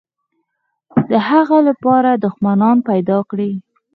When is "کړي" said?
3.29-3.51